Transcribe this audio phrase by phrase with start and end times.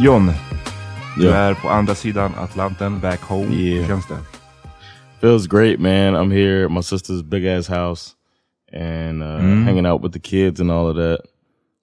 [0.00, 0.32] John.
[1.16, 1.34] Du Ja.
[1.34, 3.54] är på andra sidan Atlanten, back home.
[3.54, 3.80] Yeah.
[3.80, 4.18] Hur känns det?
[5.20, 6.14] Feels great, man.
[6.14, 8.14] I'm here at my sister's big ass house
[8.72, 11.18] and uh, hanging out with the kids and all of that.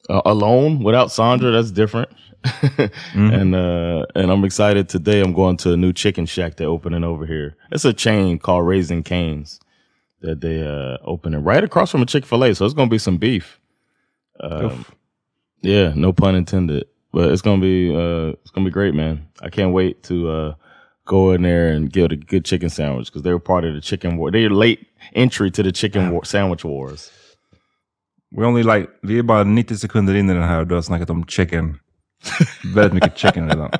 [0.10, 2.10] Uh, alone without Sandra, that's different.
[3.14, 5.22] And uh, and I'm excited today.
[5.22, 7.56] I'm going to a new chicken shack they're opening over here.
[7.72, 9.60] It's a chain called Raising Canes
[10.22, 12.56] that they uh, opening right across from a Chick Fil A.
[12.56, 13.60] So it's gonna be some beef.
[14.40, 14.86] Um,
[15.62, 16.86] yeah, no pun intended.
[17.18, 19.26] But it's gonna be uh, it's gonna be great, man.
[19.42, 20.54] I can't wait to uh,
[21.08, 23.82] go in there and get a good chicken sandwich because they were part of the
[23.82, 24.30] chicken war.
[24.30, 24.86] They're late
[25.16, 27.12] entry to the chicken war- sandwich wars.
[28.32, 30.82] We only like, vi är bara 90 sekunder in i den här och du har
[30.82, 31.80] snackat om chicken.
[32.76, 33.72] Väldigt mycket chicken redan.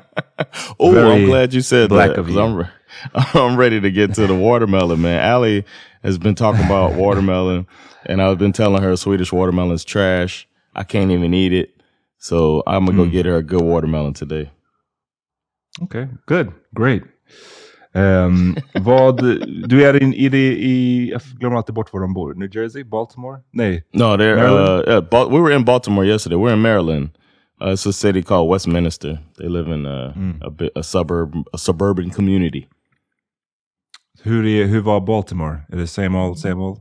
[0.78, 2.18] Oh, I'm glad you said black that.
[2.18, 2.40] of you.
[2.40, 2.66] I'm,
[3.34, 5.20] I'm ready to get to the watermelon, man.
[5.20, 5.64] Allie
[6.02, 7.66] has been talking about watermelon,
[8.04, 10.48] and I've been telling her Swedish watermelon's trash.
[10.74, 11.77] I can't even eat it.
[12.20, 14.50] So I'm gonna go get her a good watermelon today.
[15.82, 17.02] Okay, good, great.
[17.94, 19.16] Um, vad,
[19.68, 22.34] du är in, i, det- i, jag glömmer alltid bort var de bor.
[22.34, 22.84] New Jersey?
[22.84, 23.40] Baltimore?
[23.52, 23.84] Nej.
[23.92, 26.36] No, they're uh, yeah, Bal- we were in Baltimore yesterday.
[26.36, 27.10] We're in Maryland.
[27.60, 29.18] Uh, it's a city called Westminster.
[29.38, 30.12] They live in uh,
[30.42, 32.68] a bit a suburb a suburban community.
[34.22, 35.58] Hur, är, hur var Baltimore?
[35.72, 36.80] Är det same old, same old?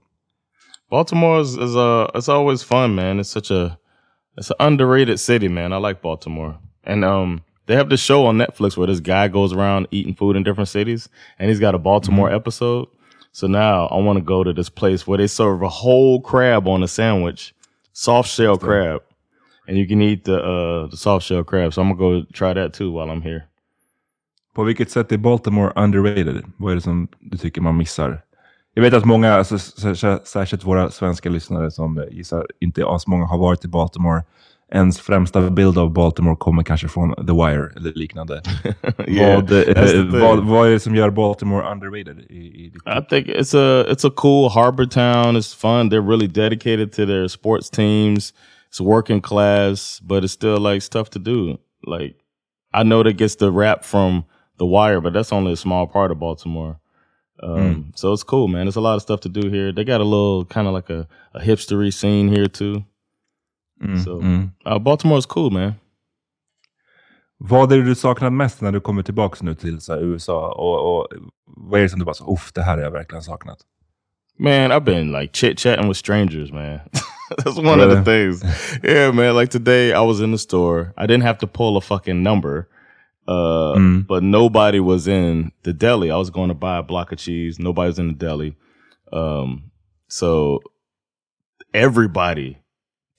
[0.90, 3.20] Baltimore is, is uh it's always fun, man.
[3.20, 3.78] It's such a
[4.38, 5.74] it's an underrated city, man.
[5.74, 6.56] I like Baltimore.
[6.84, 10.36] And um They have this show on Netflix where this guy goes around eating food
[10.38, 12.36] in different cities, and he's got a Baltimore Mm-hmm.
[12.42, 12.88] episode.
[13.32, 16.68] So now I want to go to this place where they serve a whole crab
[16.68, 17.54] on a sandwich,
[17.94, 19.02] soft shell crab,
[19.68, 21.74] and you can eat the uh, the soft shell crab.
[21.74, 23.42] So I'm gonna go try that too while I'm here.
[24.54, 26.44] På vilket sätt är Baltimore underrated?
[26.58, 28.22] Vad är det som du tycker man missar?
[28.78, 29.58] Jag vet att många, alltså,
[30.24, 34.24] särskilt våra svenska lyssnare som gissar inte as många har varit i Baltimore.
[34.72, 38.42] Ens främsta bild av Baltimore kommer kanske från The Wire eller liknande.
[39.08, 42.20] Yeah, vad, eh, vad, vad är det som gör Baltimore underrated?
[42.30, 45.38] I, i I think it's a it's a cool harbor town.
[45.38, 45.90] It's fun.
[45.90, 48.34] They're really dedicated to their sports teams.
[48.70, 51.58] It's working class, but it's still like stuff to do.
[51.96, 52.16] Like
[52.74, 54.24] I know that gets the rap from
[54.58, 56.80] The Wire, but that's only a small part of Baltimore.
[57.44, 58.66] Um, So it's cool, man.
[58.66, 59.72] There's a lot of stuff to do here.
[59.72, 62.84] They got a little kind of like a, a hipstery scene here too.
[64.04, 64.52] so mm.
[64.66, 65.76] uh, Baltimore's cool, man.
[67.40, 70.52] Vad är det du saknar mest när du kommer tillbaka nu till så här, USA?
[70.52, 71.08] Och, och
[71.46, 73.58] vad är det som du bara så, uff, det här har jag verkligen saknat?
[74.40, 76.80] Man, I've been like chit chatting with strangers, man.
[77.38, 78.44] That's one of the things.
[78.84, 79.36] Yeah, man.
[79.36, 80.94] Like today, I was in the store.
[80.98, 82.68] I didn't have to pull a fucking number,
[83.28, 83.74] uh,
[84.08, 86.12] but nobody was in the deli.
[86.12, 87.60] I was going to buy a block of cheese.
[87.60, 88.56] Nobody was in the deli.
[89.12, 89.72] Um,
[90.10, 90.62] so
[91.74, 92.58] everybody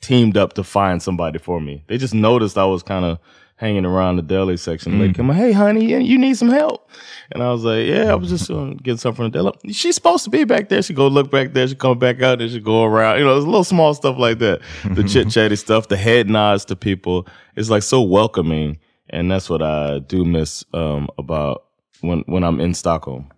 [0.01, 1.85] teamed up to find somebody for me.
[1.89, 3.19] They just noticed I was kind of
[3.57, 4.99] hanging around the deli section.
[5.01, 6.89] They come, hey, honey, you- you need some help?
[7.33, 9.73] And I was like, yeah, I was just uh, getting something from the deli.
[9.73, 10.81] She's supposed to be back there.
[10.81, 11.67] She go look back there.
[11.67, 12.39] She come back out.
[12.39, 13.19] Then she go around.
[13.19, 14.61] You know, it's little small stuff like that.
[14.93, 17.27] The chit chatty stuff, the head nods to people.
[17.57, 18.79] It's like so welcoming.
[19.11, 21.65] And that's what I do miss um, about
[22.01, 23.31] when when I'm in Stockholm.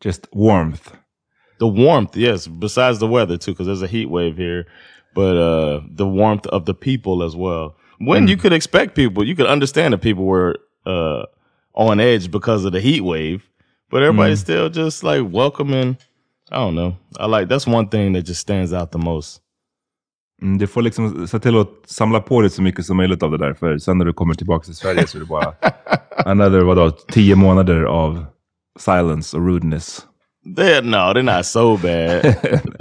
[0.00, 0.92] Just warmth.
[1.58, 2.46] The warmth, yes.
[2.46, 4.66] Besides the weather too, because there's a heat wave here,
[5.14, 7.76] but uh, the warmth of the people as well.
[7.98, 11.26] When you could expect people, you could understand that people were uh,
[11.74, 13.48] on edge because of the heat wave,
[13.90, 15.96] but everybody's still just like welcoming.
[16.50, 16.96] I don't know.
[17.16, 19.40] I like that's one thing that just stands out the most.
[20.42, 23.30] Mm, Du får liksom se till att samla på dig så mycket som möjligt av
[23.30, 23.54] det där.
[23.54, 25.52] För sen när du kommer tillbaka till Sverige så är det bara
[26.30, 28.24] another, vadå, tio månader av
[28.78, 30.06] silence och rudeness.
[30.56, 32.24] They're no, they're not so bad.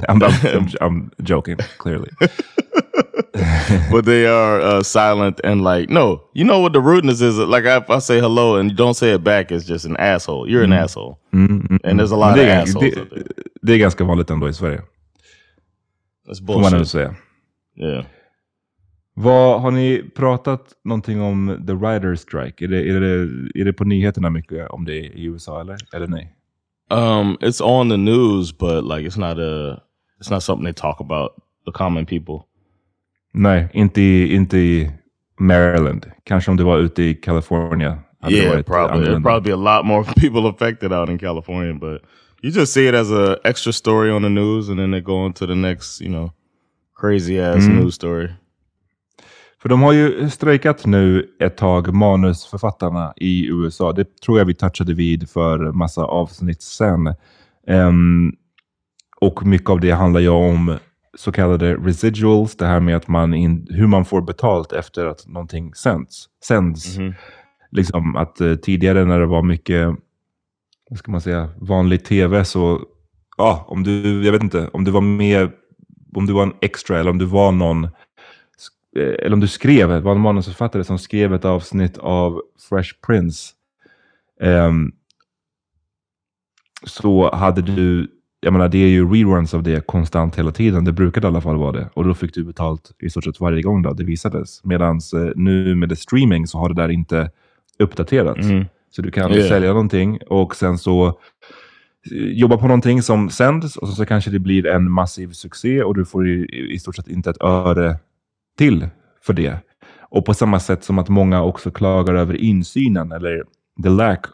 [0.09, 2.09] I'm, I'm, I'm joking, clearly.
[3.91, 7.65] but they are uh, silent and like no you know what the rudeness is like
[7.65, 10.49] I, if i say hello and you don't say it back it's just an asshole
[10.49, 13.23] you're an asshole and there's a lot of är, assholes det, out there
[13.61, 14.81] det är ganska vanligt ändå i Sverige.
[16.27, 17.15] that's Får man ändå bullshit säga.
[17.77, 18.06] Yeah
[19.13, 22.65] Vad, har ni pratat någonting om the writer strike?
[22.65, 26.07] Är det, är, det, är det på nyheterna mycket om det i USA eller, eller
[26.07, 26.35] nej?
[26.89, 29.81] um it's on the news but like it's not a
[30.21, 31.31] it's not something they talk about
[31.65, 32.45] the common people
[33.33, 34.91] Nej, inte i, inte i
[35.39, 36.12] Maryland.
[36.24, 38.00] Kanske om det var ute i California.
[38.29, 42.01] yeah probably there'd probably be a lot more people affected out in california but
[42.44, 45.15] you just see it as a extra story on the news and then they go
[45.25, 46.31] on to the next you know
[47.01, 48.30] crazy ass news story
[49.62, 53.92] För de har ju strejkat nu ett tag, manusförfattarna i USA.
[53.92, 57.15] Det tror jag vi touchade vid för massa avsnitt sen.
[57.68, 58.36] Ehm,
[59.21, 60.77] och mycket av det handlar ju om
[61.18, 65.27] så kallade residuals, det här med att man in, hur man får betalt efter att
[65.27, 66.25] någonting sänds.
[66.44, 66.98] sänds.
[67.71, 69.88] Liksom att eh, tidigare när det var mycket,
[70.89, 72.81] vad ska man säga, vanlig tv så,
[73.38, 75.51] ja, om du, jag vet inte, om du var med,
[76.15, 77.89] om du var en extra eller om du var någon eh,
[79.20, 83.53] eller om du skrev, var en manusförfattare som skrev ett avsnitt av Fresh Prince.
[84.41, 84.91] ehm,
[86.86, 88.08] så hade du,
[88.39, 90.86] jag menar det är ju reruns av det konstant hela tiden.
[90.86, 91.89] Det brukade i alla fall vara det.
[91.94, 94.63] Och då fick du betalt i stort sett varje gång då det visades.
[94.63, 97.32] Medan eh, nu med det streaming så har det där inte
[97.80, 98.48] uppdaterats.
[98.91, 99.50] Så du kan Yeah.
[99.50, 101.20] sälja någonting och sen så
[102.10, 106.05] jobba på någonting som sänds och så, kanske det blir en massiv succé och du
[106.05, 108.00] får i, i stort sett inte ett öre
[108.58, 108.89] till
[109.22, 109.60] för det.
[110.00, 113.43] Och på samma sätt som att många också klagar över insynen eller
[113.84, 114.25] the lack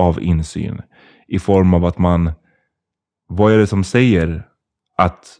[0.00, 0.82] of insyn
[1.28, 2.32] i form av att man,
[3.28, 4.48] vad är det som säger
[4.96, 5.38] att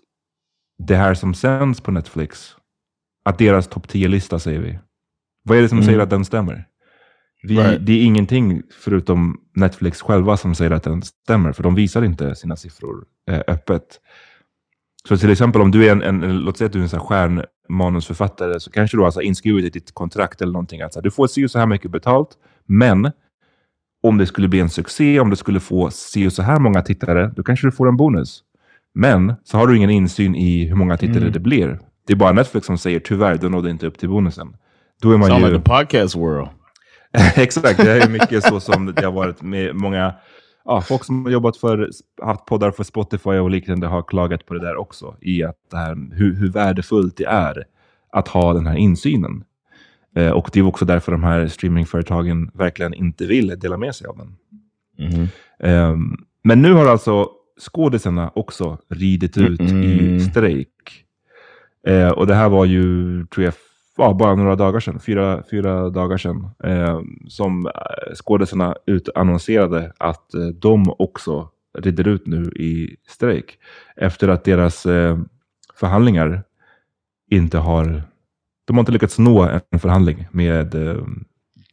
[0.79, 2.57] det här som sänds på Netflix,
[3.25, 4.79] att deras topp 10-lista säger vi.
[5.43, 6.69] Vad är det som säger att den stämmer?
[7.47, 7.87] Vi, Right.
[7.87, 12.35] Det är ingenting förutom Netflix själva som säger att den stämmer, för de visar inte
[12.35, 14.01] sina siffror eh, öppet.
[15.09, 16.99] Så till exempel om du är en, en, låt säga att du är en här
[16.99, 20.99] stjärnmanusförfattare, så kanske du har så här inskrivet i ditt kontrakt eller någonting att så
[20.99, 22.29] här, du får och så här mycket betalt,
[22.67, 23.11] men
[24.03, 25.91] om det skulle bli en succé, om det skulle få
[26.27, 28.43] och så här många tittare, då kanske du får en bonus.
[28.95, 31.79] Men så har du ingen insyn i hur många tittare det blir.
[32.07, 34.57] Det är bara Netflix som säger tyvärr, du nådde inte upp till bonusen.
[35.03, 35.51] Då är man sound ju...
[35.51, 36.49] like the podcast world
[37.37, 40.14] Exakt, det är mycket så som det har varit med många
[40.64, 41.90] ja, folk som har jobbat för,
[42.23, 45.16] haft poddar för Spotify och liknande har klagat på det där också.
[45.21, 47.64] I att det här, hur, hur värdefullt det är
[48.12, 49.44] att ha den här insynen.
[50.16, 54.06] Eh, och det är också därför de här streamingföretagen verkligen inte vill dela med sig
[54.06, 54.37] av den.
[54.99, 55.28] Mm.
[55.59, 55.97] Eh,
[56.44, 57.28] men nu har alltså
[57.61, 59.83] skådisarna också ridit ut mm.
[59.83, 61.04] i strejk.
[61.87, 63.54] Eh, och det här var ju, tror jag,
[63.97, 67.73] ja, bara några dagar sedan, fyra, fyra dagar sedan, eh, som eh,
[68.15, 71.49] skådespelarna skådisarna utannonserade att eh, de också
[71.79, 73.59] rider ut nu i strejk.
[73.97, 75.19] Efter att deras eh,
[75.75, 76.43] förhandlingar
[77.31, 78.03] inte har,
[78.65, 81.05] de har inte lyckats nå en förhandling med eh,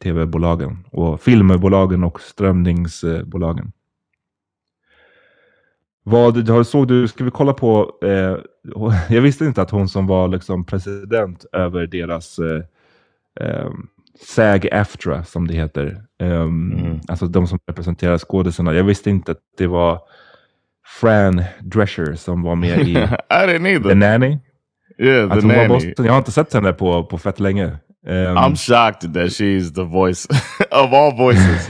[0.02, 3.72] tv-bolagen och filmbolagen och strömningsbolagen.
[6.04, 8.36] Vad såg du, ska vi kolla på, eh,
[9.14, 12.62] jag visste inte att hon som var liksom president över deras eh,
[13.40, 13.70] eh,
[14.20, 17.00] SAG-AFTRA som det heter, um, mm.
[17.08, 18.74] alltså de som representerar skådisarna.
[18.74, 20.00] Jag visste inte att det var
[21.00, 22.94] Fran Drescher som var med i
[23.82, 24.38] The Nanny.
[24.98, 25.94] Yeah, the nanny.
[25.96, 27.66] Jag har inte sett henne på, på fett länge.
[28.06, 30.26] Um, I'm shocked that she's the voice
[30.70, 31.68] of all voices.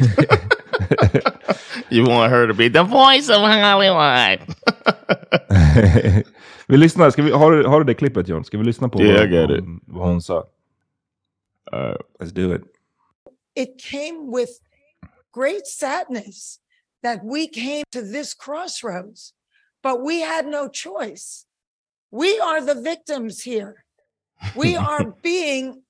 [1.91, 4.41] You want her to be the voice of Hollywood.
[6.67, 7.11] vi lyssnar.
[7.11, 8.45] Ska vi, har, har du det klippet John?
[8.45, 10.38] Ska vi lyssna på yeah, vad, vad, vad hon sa?
[11.73, 12.62] Uh, let's do it.
[13.55, 14.50] It came with
[15.33, 16.59] great sadness
[17.02, 19.33] that we came to this crossroads,
[19.83, 21.47] but we had no choice.
[22.11, 23.85] We are the victims here.
[24.57, 25.83] We are being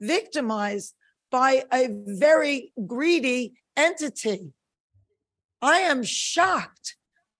[0.00, 0.94] victimized
[1.30, 4.52] by a very greedy entity.
[5.60, 6.96] I am shocked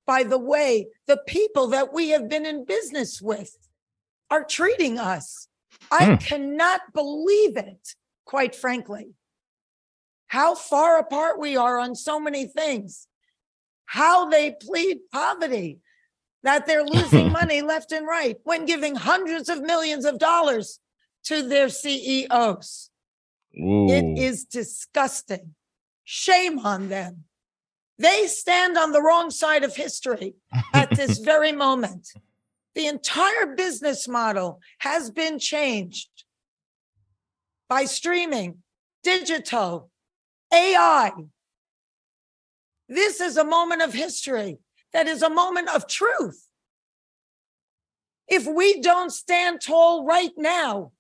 [0.07, 3.57] by the way the people that we have been in business with
[4.31, 5.49] are treating us.
[5.91, 6.15] I hmm.
[6.17, 7.95] cannot believe it,
[8.25, 9.15] quite frankly.
[10.29, 13.07] How far apart we are on so many things.
[13.87, 15.79] How they plead poverty,
[16.43, 20.81] that they're losing money left and right when giving hundreds of millions of dollars
[21.25, 22.91] to their CEOs.
[23.59, 23.89] Ooh.
[23.91, 25.55] It is disgusting.
[26.05, 27.25] Shame on them.
[27.99, 30.35] They stand on the wrong side of history
[30.73, 32.09] at this very moment.
[32.75, 36.09] The entire business model has been changed
[37.69, 38.59] by streaming,
[39.03, 39.91] digital,
[40.53, 41.13] AI.
[42.89, 44.59] This is a moment of history
[44.93, 46.47] that is a moment of truth.
[48.29, 50.93] If we don't stand tall right now,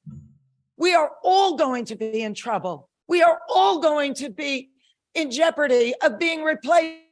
[0.76, 2.88] we are all going to be in trouble.
[3.06, 4.70] We are all going to be
[5.18, 7.02] in jeopardy of being replaced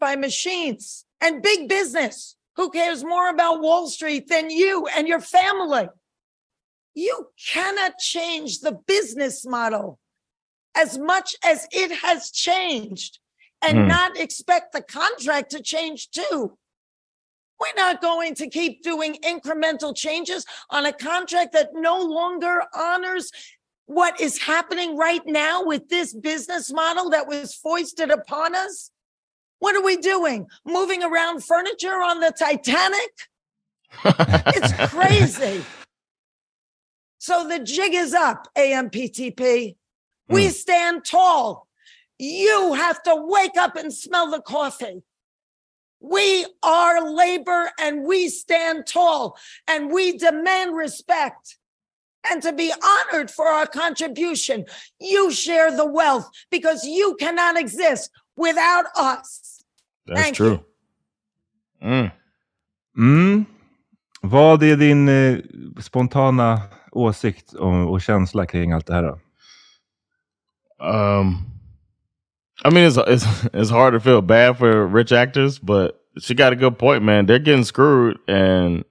[0.00, 2.36] by machines and big business.
[2.56, 5.88] Who cares more about Wall Street than you and your family?
[6.94, 9.98] You cannot change the business model
[10.76, 13.18] as much as it has changed
[13.60, 13.88] and mm.
[13.88, 16.56] not expect the contract to change too.
[17.60, 23.30] We're not going to keep doing incremental changes on a contract that no longer honors
[23.86, 28.90] what is happening right now with this business model that was foisted upon us?
[29.58, 30.46] What are we doing?
[30.64, 33.10] Moving around furniture on the Titanic?
[34.04, 35.64] it's crazy.
[37.18, 39.76] So the jig is up, AMPTP.
[40.28, 40.50] We mm.
[40.50, 41.68] stand tall.
[42.18, 45.02] You have to wake up and smell the coffee.
[46.00, 51.56] We are labor and we stand tall and we demand respect
[52.30, 54.64] and to be honored for our contribution.
[55.00, 59.62] You share the wealth because you cannot exist without us.
[60.06, 60.60] That's Thank true.
[61.80, 61.88] You.
[61.88, 62.10] Mm.
[62.98, 63.46] Mm.
[64.22, 65.38] Vad är din eh,
[65.80, 66.60] spontana
[66.92, 69.02] åsikt och, och känsla kring allt det här?
[69.02, 69.18] Då?
[70.80, 71.36] Um,
[72.64, 76.52] I mean, it's, it's it's hard to feel bad for rich actors, but she got
[76.52, 77.26] a good point, man.
[77.26, 78.84] They're getting screwed, and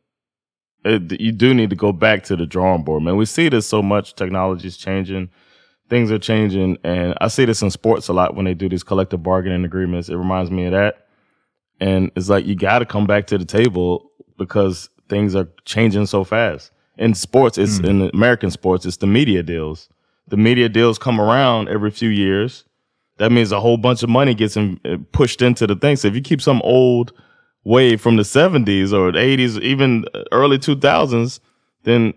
[0.85, 3.15] it, you do need to go back to the drawing board, man.
[3.15, 4.15] We see this so much.
[4.15, 5.29] Technology's changing,
[5.89, 8.83] things are changing, and I see this in sports a lot when they do these
[8.83, 10.09] collective bargaining agreements.
[10.09, 11.07] It reminds me of that,
[11.79, 16.05] and it's like you got to come back to the table because things are changing
[16.05, 16.71] so fast.
[16.97, 17.89] In sports, it's mm.
[17.89, 19.89] in American sports, it's the media deals.
[20.27, 22.65] The media deals come around every few years.
[23.17, 24.79] That means a whole bunch of money gets in,
[25.11, 25.95] pushed into the thing.
[25.95, 27.13] So if you keep some old
[27.63, 31.39] wave from the 70s or the 80s, even early 2000s,
[31.83, 32.13] then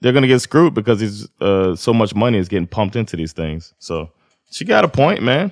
[0.00, 3.32] they're going to get screwed because uh, so much money is getting pumped into these
[3.32, 3.74] things.
[3.78, 4.10] So
[4.50, 5.50] she got a point man.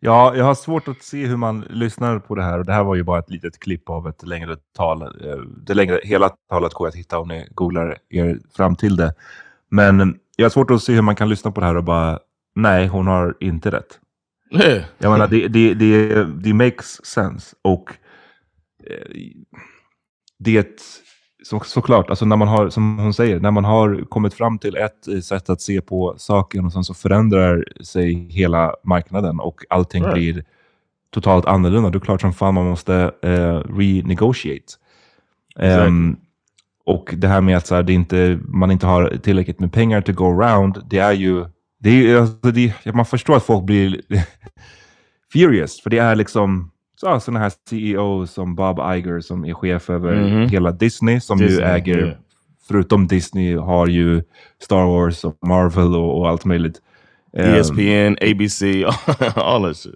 [0.00, 2.58] Ja, jag har svårt att se hur man lyssnar på det här.
[2.58, 5.02] Och det här var ju bara ett litet klipp av ett längre tal.
[5.02, 5.08] Eh,
[5.66, 9.14] det längre, hela talet går att hitta om ni googlar er fram till det.
[9.70, 12.18] Men jag har svårt att se hur man kan lyssna på det här och bara
[12.54, 13.98] nej, hon har inte rätt.
[14.98, 17.56] Jag menar, det, det, det, det makes sense.
[17.62, 17.90] Och
[18.86, 19.16] eh,
[20.38, 20.68] det,
[21.44, 24.76] så, såklart, alltså när man har, som hon säger, när man har kommit fram till
[24.76, 30.02] ett sätt att se på saken och sen så förändrar sig hela marknaden och allting
[30.02, 30.14] Right.
[30.14, 30.44] blir
[31.10, 31.90] totalt annorlunda.
[31.90, 34.72] Det är klart som fan man måste eh, renegotiate.
[35.58, 36.16] Ehm,
[36.84, 40.00] och det här med att så här, det inte, man inte har tillräckligt med pengar
[40.00, 41.44] to go around, det är ju...
[41.78, 44.00] Det är, alltså, det, man förstår att folk blir
[45.32, 46.70] furious, för det är liksom
[47.00, 50.48] så, sådana här CEO som Bob Iger som är chef över Mhm.
[50.48, 52.12] hela Disney, som ju Disney, äger, ja.
[52.68, 54.22] förutom Disney, har ju
[54.62, 56.82] Star Wars och Marvel och, och allt möjligt.
[57.32, 58.62] ESPN, ABC,
[59.36, 59.94] all that shit.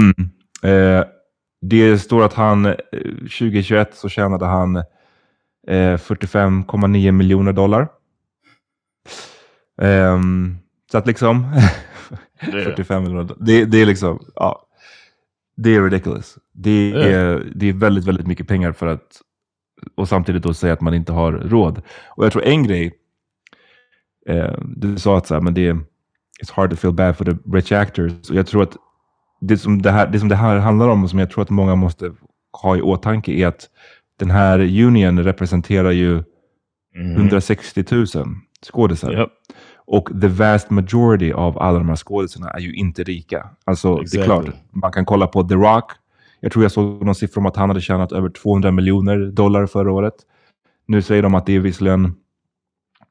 [0.00, 0.30] Mm.
[0.62, 1.04] Eh,
[1.62, 2.74] det står att han eh,
[3.20, 4.82] 2021 så tjänade han eh,
[5.96, 7.88] 45,9 miljoner dollar.
[9.82, 10.56] Ehm,
[10.92, 11.46] så att liksom
[12.40, 13.34] 45 miljoner.
[13.40, 14.66] Det, det är liksom, ja.
[15.56, 16.38] Det är ridiculous.
[16.52, 19.22] Det är, det är väldigt, väldigt mycket pengar för att
[19.94, 21.82] och samtidigt då säga att man inte har råd.
[22.08, 22.92] Och jag tror en grej,
[24.28, 25.74] eh, du sa att så här, men det är
[26.42, 28.30] it's hard to feel bad for the rich actors.
[28.30, 28.76] Och jag tror att
[29.40, 31.50] det som det, här, det som det här handlar om och som jag tror att
[31.50, 32.12] många måste
[32.62, 33.68] ha i åtanke är att
[34.18, 36.22] den här union representerar ju
[37.16, 38.06] 160 000
[38.62, 39.12] skådisar.
[39.12, 39.28] Yep.
[39.92, 43.48] Och the vast majority av alla de här skådisarna är ju inte rika.
[43.64, 44.20] Alltså det Exactly.
[44.20, 45.92] är klart, man kan kolla på The Rock.
[46.40, 49.66] Jag tror jag såg någon siffra om att han hade tjänat över 200 miljoner dollar
[49.66, 50.14] förra året.
[50.86, 52.14] Nu säger de att det är visserligen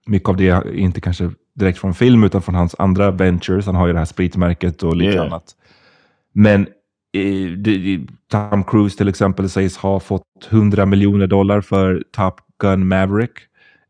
[0.08, 3.66] mycket av det är inte kanske direkt från film utan från hans andra ventures.
[3.66, 5.26] Han har ju det här spritmärket och lite Yeah.
[5.26, 5.44] annat.
[6.34, 6.62] Men
[7.14, 8.00] eh, det, det,
[8.32, 13.32] Tom Cruise till exempel sägs ha fått 100 miljoner dollar för Top Gun Maverick.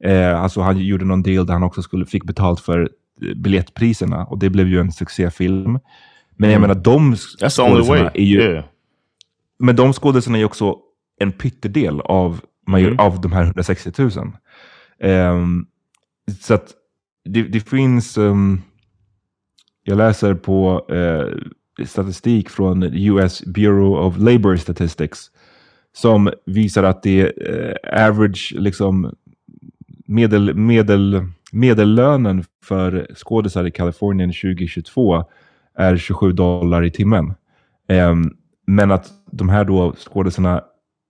[0.04, 2.90] Eh, alltså han gjorde någon deal där han också skulle, fick betalt för
[3.22, 5.80] eh, biljettpriserna och det blev ju en succéfilm.
[6.38, 8.64] Men jag menar de skådisarna är ju, Yeah.
[9.60, 10.76] men de skådisarna är ju också
[11.20, 13.00] en pyttedel av, Mm.
[13.00, 14.12] av de här 160 000.
[15.00, 15.66] Ehm,
[16.42, 16.72] så att
[17.30, 18.62] det, det finns, ehm,
[19.84, 25.32] jag läser på eh, statistik från US Bureau of Labor Statistics
[25.94, 29.16] som visar att det eh, average, liksom
[30.10, 35.24] medel, medel, medellönen för skådisar i Kalifornien 2022
[35.78, 37.34] är 27 dollar i timmen.
[37.88, 38.34] Ehm,
[38.68, 40.62] men att de här då skådisarna,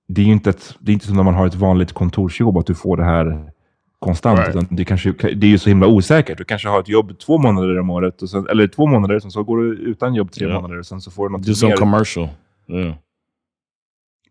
[0.07, 2.57] det är ju inte, ett, det är inte som när man har ett vanligt kontorsjobb
[2.57, 3.51] att du får det här
[3.99, 4.39] konstant.
[4.39, 4.49] Right.
[4.55, 6.37] Utan det, kanske, det är ju så himla osäkert.
[6.37, 9.31] Du kanske har ett jobb två månader om året, och sen, eller två månader, sen
[9.31, 10.53] så går du utan jobb tre Ja.
[10.53, 11.77] månader och sen så får du något Do some mer.
[11.77, 12.27] commercial.
[12.67, 12.93] Yeah.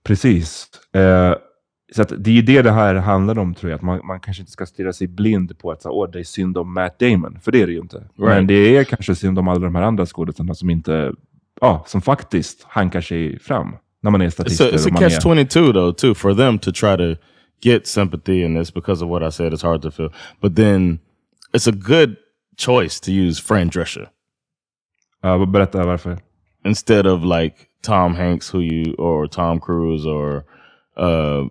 [0.05, 0.67] Precis.
[0.95, 1.35] Eh,
[1.95, 3.77] så att det är ju det det här handlar om tror jag.
[3.77, 6.25] Att man, man kanske inte ska stirra sig blind på att så, Åh, det är
[6.25, 7.39] synd om Matt Damon.
[7.41, 8.05] För det är det ju inte.
[8.17, 11.13] Men det är kanske synd om alla de här andra skådespelarna som inte,
[11.61, 13.77] ja, som faktiskt hankar sig fram.
[14.03, 14.61] När man är It's statist.
[14.61, 17.21] a, it's a catch är- twenty two though too for them to try to
[17.63, 19.53] get sympathy in this because of what I said.
[19.53, 20.99] It's hard to feel, but then
[21.53, 22.17] it's a good
[22.57, 24.09] choice to use Fran Drescher
[25.23, 26.19] Ja, berätta varför.
[26.65, 30.37] instead of like Tom Hanks, who you or Tom Cruise or
[31.01, 31.49] uh,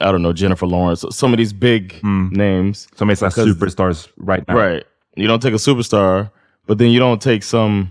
[0.00, 1.04] I don't know Jennifer Lawrence.
[1.10, 1.94] Some of these big
[2.32, 4.54] names, Some of här superstars right now.
[4.56, 4.84] right?
[5.16, 6.30] You don't take a superstar,
[6.66, 7.88] but then you don't take some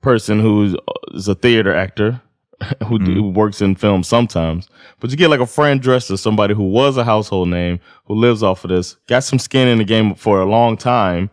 [0.00, 0.74] person who's
[1.14, 2.20] is a theater actor
[2.88, 3.14] who, Mm-hmm.
[3.14, 4.68] who works in film sometimes.
[5.00, 8.42] But you get like a Fran Drescher, somebody who was a household name, who lives
[8.42, 11.28] off of this, got some skin in the game for a long time,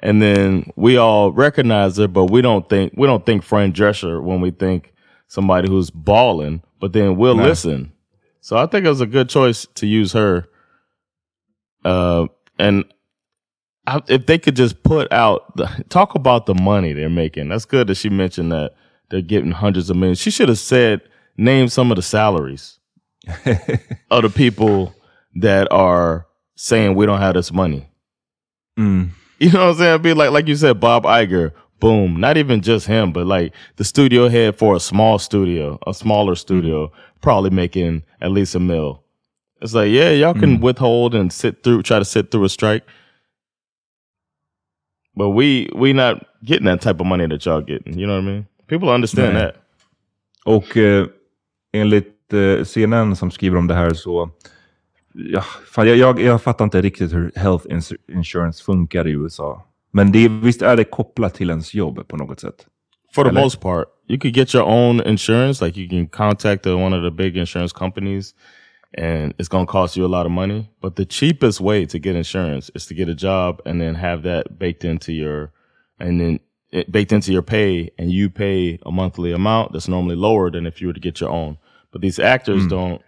[0.00, 4.20] and then we all recognize her, but we don't think we don't think Fran Drescher
[4.22, 4.92] when we think
[5.28, 6.62] somebody who's balling.
[6.80, 7.92] But then we'll listen.
[8.42, 10.46] So I think it was a good choice to use her.
[11.84, 12.26] Uh,
[12.58, 12.84] and
[13.86, 17.48] I, if they could just put out the talk about the money they're making.
[17.48, 18.72] That's good that she mentioned that
[19.10, 20.20] they're getting hundreds of millions.
[20.20, 21.02] She should have said
[21.36, 22.78] name some of the salaries
[24.10, 24.92] of the people
[25.36, 26.26] that are
[26.56, 27.88] saying we don't have this money.
[28.76, 29.10] Mm.
[29.38, 30.02] You know what I'm saying?
[30.02, 31.52] Be like like you said, Bob Iger.
[31.82, 32.20] Boom.
[32.20, 36.36] Not even just him, but like the studio head for a small studio, a smaller
[36.36, 39.02] studio, probably making at least a mil.
[39.60, 42.84] It's like, yeah, y'all can withhold and sit through, try to sit through a strike.
[45.16, 47.98] But we we not getting that type of money that y'all getting.
[47.98, 48.46] You know what I mean?
[48.68, 49.42] People understand Nej.
[49.42, 49.56] that.
[50.44, 51.06] Och eh,
[51.72, 54.30] enligt eh, CNN som skriver om det här så...
[55.14, 59.62] Ja, fan, jag, jag, jag fattar inte riktigt hur health ins- insurance funkar i USA.
[59.92, 62.66] Men det, visst är det kopplat till ens jobb på något sätt?
[63.14, 63.40] For the Eller?
[63.40, 65.64] most part, you could get your own insurance.
[65.64, 68.34] Like you can contact the, one of the big insurance companies,
[68.98, 70.70] and it's going to cost you a lot of money.
[70.80, 74.22] But the cheapest way to get insurance is to get a job and then have
[74.22, 75.52] that baked into your,
[75.98, 80.16] and then it baked into your pay and you pay a monthly amount that's normally
[80.16, 81.58] lower than if you were to get your own.
[81.90, 83.02] But these actors don't,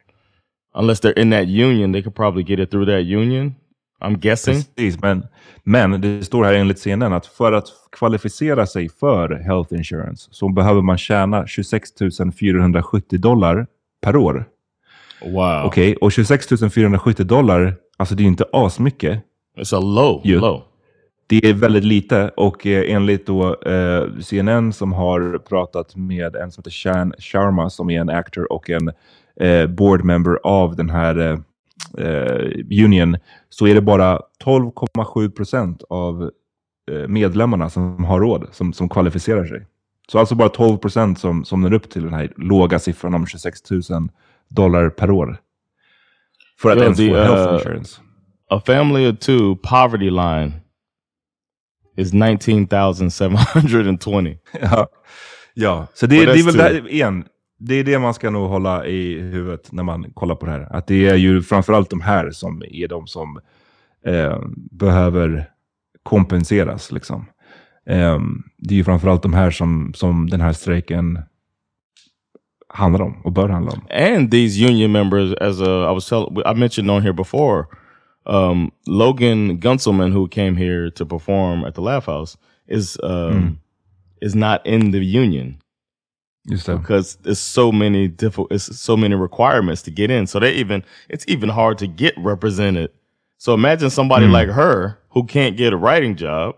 [0.74, 3.56] unless they're in that union, they could probably get it through that union.
[4.04, 4.54] I'm guessing.
[4.54, 5.26] Precis, men,
[5.62, 10.48] men det står här enligt CNN att för att kvalificera sig för health insurance så
[10.48, 11.90] behöver man tjäna 26
[12.38, 13.66] 470 dollar
[14.02, 14.44] per år.
[15.22, 15.64] Wow.
[15.64, 19.20] Okej, och 26 470 dollar, alltså det är inte asmycket.
[19.58, 20.40] It's a low, Ju.
[20.40, 20.62] low.
[21.26, 26.52] Det är väldigt lite och eh, enligt då eh, CNN som har pratat med en
[26.52, 28.92] som heter Shan Sharma som är en actor och en
[29.40, 31.42] eh, board member av den här
[31.98, 33.16] eh, union
[33.48, 36.30] så är det bara 12,7 procent av
[36.90, 39.66] eh, medlemmarna som har råd som, som kvalificerar sig.
[40.08, 43.26] Så alltså bara 12 procent som, som når upp till den här låga siffran om
[43.26, 43.82] 26 000
[44.48, 45.40] dollar per år.
[46.60, 48.00] För att Ja, ens det, få health eh, insurance.
[48.50, 50.52] A family of two poverty line
[51.96, 54.36] is 19,720.
[54.60, 54.88] Ja,
[55.54, 55.86] ja.
[55.94, 57.24] så det, det är väl här, igen,
[57.66, 60.76] det är det man ska nog hålla i huvudet när man kollar på det här.
[60.76, 63.40] Att det är ju framförallt de här som är de som
[64.06, 65.50] eh, behöver
[66.02, 66.92] kompenseras.
[66.92, 67.26] Liksom.
[67.86, 68.20] Eh,
[68.58, 71.18] det är ju framförallt de här som, som den här strejken
[72.68, 73.80] handlar om och bör handla om.
[73.90, 77.66] and these union members, as uh, I was telling, I mentioned on here before,
[78.26, 82.36] um, Logan Gunselman, who came here to perform at the Laugh House,
[82.68, 83.60] is um,
[84.20, 85.58] is not in the union.
[86.46, 90.26] Because there's so many difficult, it's so many requirements to get in.
[90.26, 92.90] So they even it's even hard to get represented.
[93.38, 94.32] So imagine somebody hmm.
[94.32, 96.56] like her who can't get a writing job.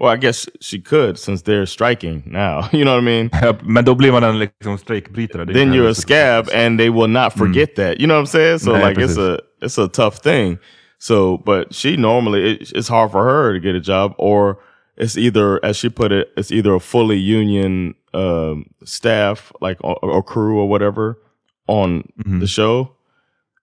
[0.00, 2.68] Well, I guess she could since they're striking now.
[2.72, 3.30] You know what I mean?
[3.64, 5.52] Men då blir man en liksom strejkbrytare.
[5.52, 7.38] Then you're a scab and they will not mm.
[7.38, 8.00] forget that.
[8.00, 8.58] You know what I'm saying?
[8.58, 10.58] So Nej, like it's a it's a tough thing.
[10.98, 14.58] So but she normally it, it's hard for her to get a job or
[14.96, 19.96] it's either as she put it it's either a fully union um, staff like or,
[20.04, 21.18] or crew or whatever
[21.66, 22.40] on mm-hmm.
[22.40, 22.96] the show.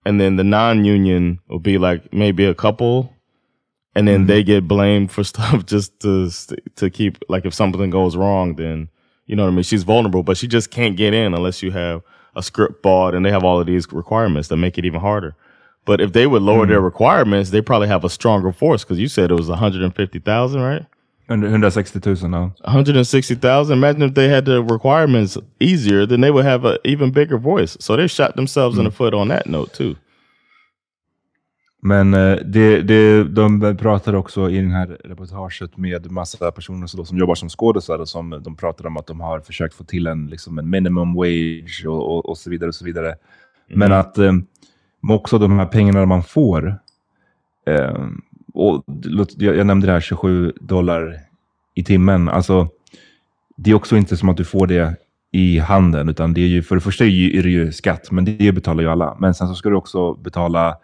[0.05, 3.13] And then the non-union will be like maybe a couple.
[3.95, 4.27] And then mm-hmm.
[4.27, 6.31] they get blamed for stuff just to
[6.75, 8.89] to keep like if something goes wrong then
[9.25, 9.63] you know what i mean?
[9.63, 12.01] She's vulnerable but she just can't get in unless you have
[12.35, 15.35] a script bought and they have all of these requirements that make it even harder.
[15.85, 16.85] But if they would lower their mm-hmm.
[16.85, 20.85] requirements they probably have a stronger force because you said it was 150000 right
[21.29, 22.51] 160 000, ja.
[22.63, 27.37] 160000 imagine if they had the requirements easier then they would have an even bigger
[27.37, 29.95] voice so they shot themselves in the foot on that note too
[31.81, 37.05] Men eh, det, det, de pratar också i den här reportaget med massa personer som,
[37.05, 40.07] som jobbar som skådisar och som de pratar om att de har försökt få till
[40.07, 42.67] en, liksom en minimum wage och, och, och så vidare.
[42.67, 43.15] och så vidare.
[43.67, 44.33] Men att eh,
[45.09, 46.75] också de här pengarna man får.
[47.65, 48.07] Eh,
[48.53, 48.83] och,
[49.37, 51.19] jag, nämnde det här 27 dollar
[51.75, 52.29] i timmen.
[52.29, 52.67] Alltså,
[53.57, 54.95] det är också inte som att du får det
[55.31, 58.51] i handen, utan det är ju, för det första är, det ju skatt, men det
[58.51, 59.17] betalar ju alla.
[59.19, 60.77] Men sen så ska du också betala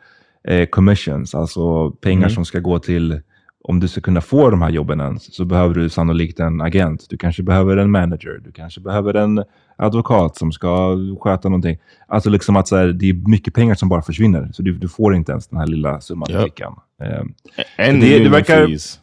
[0.48, 3.22] eh, commissions, alltså pengar som ska gå till,
[3.64, 7.06] om du ska kunna få de här jobben ens, så behöver du sannolikt en agent.
[7.10, 9.44] Du kanske behöver en manager, du kanske behöver en
[9.78, 11.78] advokat som ska sköta någonting.
[12.08, 14.88] Alltså liksom att så här, det är mycket pengar som bara försvinner, så du, du
[14.88, 16.44] får inte ens den här lilla summan i Japp.
[16.44, 16.80] fickan.
[17.02, 17.20] Eh,
[17.90, 19.00] and Det- det verkar- fees.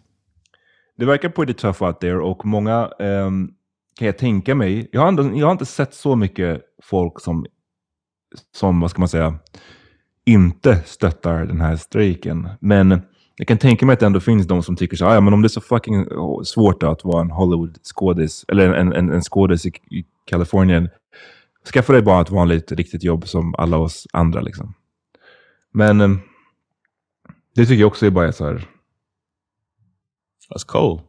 [0.98, 3.50] det verkar pretty tough out there och många ehm,
[3.98, 4.88] kan jag tänka mig.
[4.92, 7.46] Jag har, ändå, jag har inte sett så mycket folk som,
[8.56, 9.34] som, vad ska man säga,
[10.26, 12.48] inte stöttar den här strejken.
[12.60, 13.02] Men
[13.36, 15.20] jag kan tänka mig att det ändå finns de som tycker så här, "Ah, ja
[15.20, 19.10] men om det är så fucking oh, svårt att vara en Hollywood-skådis, eller en, en,
[19.10, 20.88] en skådis i, i Kalifornien,
[21.74, 24.74] skaffa dig bara ett vanligt riktigt jobb som alla oss andra liksom.
[25.72, 26.20] Men ehm,
[27.54, 28.54] det tycker jag också är bara så här,
[30.54, 31.00] that's cool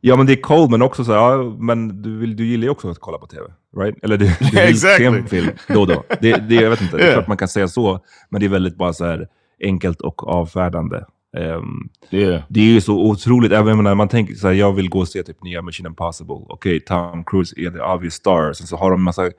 [0.00, 2.64] Ja, men det är cold, men också så här, ja, men du, vill, du gillar
[2.64, 3.96] ju också att kolla på tv, right?
[4.02, 4.96] Eller du, du vill Exactly.
[4.98, 6.04] se en film då och då.
[6.20, 7.14] Det, det, jag vet inte, det är Yeah.
[7.14, 9.28] klart man kan säga så, men det är väldigt bara så här
[9.60, 11.04] enkelt och avfärdande.
[11.38, 14.88] Ehm, yeah det är ju så otroligt, även när man tänker så här, jag vill
[14.88, 16.34] gå och se typ nya Mission Impossible.
[16.48, 19.30] Okej, Tom Cruise är the obvious star, sen så har de en massa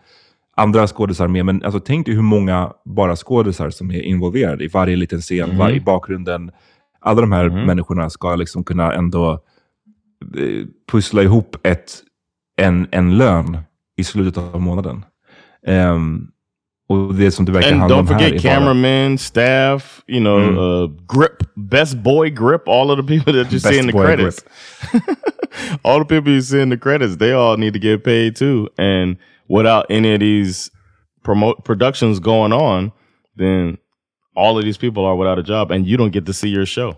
[0.56, 4.68] andra skådisar med, men alltså, tänk dig hur många bara skådisar som är involverade i
[4.68, 6.52] varje liten scen, var, i bakgrunden.
[7.00, 9.32] Alla de här människorna ska liksom kunna ändå
[10.38, 11.92] eh, pussla ihop ett,
[12.56, 13.58] en, en lön
[13.98, 15.06] i slutet av månaden.
[15.68, 16.28] Ehm,
[16.90, 20.40] och det som det verkar and handla don't forget är bara- cameramen, staff, you know,
[20.40, 24.44] uh, grip, best boy grip, all of the people that you see in the credits.
[25.84, 28.70] all the people you see in the credits, they all need to get paid too.
[28.78, 30.72] And without any of these
[31.24, 32.92] promote productions going on,
[33.36, 33.78] then
[34.36, 36.66] all of these people are without a job, and you don't get to see your
[36.66, 36.98] show.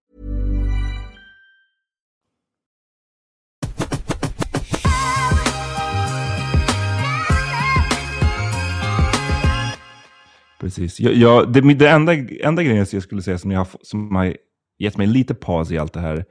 [10.61, 10.99] Precis.
[10.99, 14.35] Jag, jag, det, det enda, enda grejen jag skulle säga som, jag har, som har
[14.79, 16.25] gett mig lite paus i allt det här.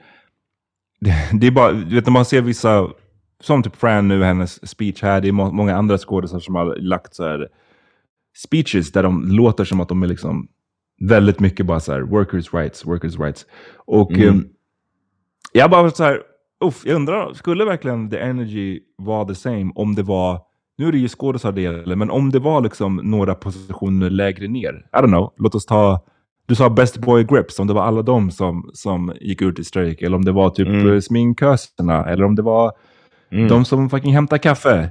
[1.01, 2.89] Det, det är bara, du vet när man ser vissa,
[3.41, 5.21] som typ Fran nu, hennes speech här.
[5.21, 7.49] Det är må, många andra skådespelare som har lagt så här
[8.37, 10.49] speeches där de låter som att de är liksom
[11.01, 13.47] väldigt mycket bara så här workers rights, workers rights.
[13.77, 14.29] Och Mm.
[14.29, 14.49] um,
[15.53, 16.23] jag bara så här,
[16.65, 20.41] uff, jag undrar, skulle verkligen the energy vara the same om det var,
[20.81, 24.49] nu är det ju skådisar det gäller, men om det var liksom några positioner lägre
[24.49, 24.87] ner.
[24.93, 26.01] I don't know, låt oss ta,
[26.47, 29.65] du sa Best Boy Grips, om det var alla de som, som gick ut i
[29.65, 30.81] strejk, eller om det var typ Mm.
[30.81, 31.01] mm.
[31.01, 32.73] sminköserna, eller om det var
[33.31, 33.49] Mm.
[33.49, 34.91] de som fucking hämtar kaffe.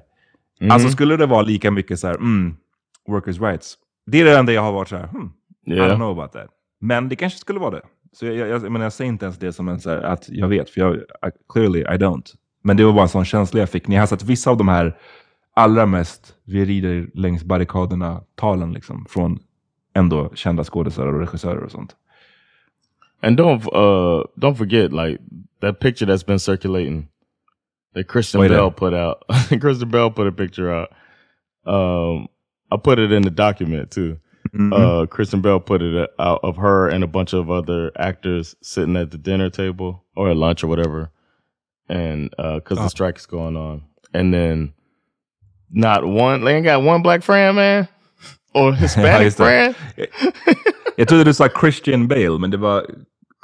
[0.62, 0.72] Mm.
[0.72, 2.56] Alltså skulle det vara lika mycket så här, mm,
[3.08, 3.76] workers rights.
[4.12, 5.32] Det är det enda jag har varit så här, hmm,
[5.68, 5.90] I Yeah.
[5.92, 6.48] don't know about that.
[6.82, 7.82] Men det kanske skulle vara det.
[8.14, 10.30] Så jag, jag, jag, menar, jag säger inte ens det som en så här, att
[10.30, 11.02] jag vet, för jag, I,
[11.54, 12.26] clearly I don't.
[12.64, 14.58] Men det var bara en sån känsla jag fick när jag har sett vissa av
[14.58, 14.98] de här
[15.60, 19.40] allra mest vi rider längs barrikaderna-talen liksom, från
[19.94, 21.96] ändå kända skådespelare och regissörer och sånt.
[23.22, 25.20] And don't uh don't forget like
[25.62, 27.08] that picture that's been circulating
[27.96, 29.18] that Christian Wait, Bell uh, put out.
[29.62, 30.90] Christian Bell put a picture out.
[31.66, 32.28] Um
[32.72, 34.18] I put it in the document too.
[34.54, 34.74] Mhm.
[34.74, 38.96] Uh Christian Bell put it out of her and a bunch of other actors sitting
[38.98, 41.10] at the dinner table or at lunch or whatever.
[41.90, 42.84] And uh cuz Oh.
[42.84, 43.82] the strike is going on.
[44.14, 44.74] And then
[45.70, 47.86] not one they ain't got one black friend man
[48.54, 49.44] or Hispanic det.
[49.44, 49.76] friend.
[50.96, 52.86] Jag trodde du sa Christian Bale, men det var...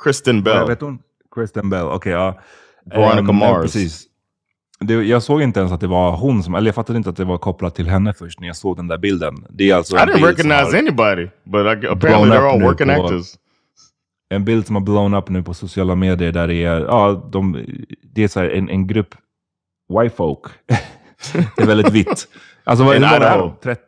[0.03, 0.67] Kristen Bell.
[0.67, 0.99] vet hon?
[1.35, 2.39] Kristen Bell, okej ja.
[2.85, 3.61] Veronica Ehm, Mars.
[3.61, 4.03] Precis.
[4.79, 7.17] Det, jag såg inte ens att det var hon som, eller jag fattade inte att
[7.17, 9.45] det var kopplat till henne först när jag såg den där bilden.
[9.49, 13.27] Det är alltså I didn't recognize anybody, but I, apparently they're all working på- actors.
[14.29, 17.65] en bild som har blown up nu på sociala medier där det är, ja, de,
[18.13, 19.15] det är så en, en grupp
[20.01, 20.39] white folk.
[21.33, 22.27] det är väldigt vitt.
[22.63, 23.39] Alltså vad är Idaho.
[23.39, 23.55] de?
[23.63, 23.81] 30,